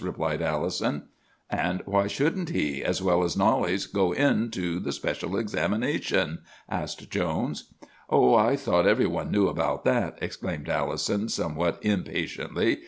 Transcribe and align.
replied 0.03 0.41
Allison. 0.41 1.03
"'And 1.51 1.83
why 1.85 2.07
shouldn't 2.07 2.49
he, 2.49 2.83
as 2.83 3.03
well 3.03 3.23
as 3.23 3.37
Knollys, 3.37 3.85
go 3.85 4.13
into 4.13 4.79
the 4.79 4.91
special 4.91 5.37
examination?' 5.37 6.39
asked 6.67 7.11
Jones. 7.11 7.65
"'Oh, 8.09 8.33
I 8.33 8.55
thought 8.55 8.87
every 8.87 9.05
one 9.05 9.29
knew 9.29 9.47
about 9.47 9.83
that!' 9.85 10.17
exclaimed 10.19 10.69
Allison 10.69 11.29
somewhat 11.29 11.77
impatiently. 11.83 12.79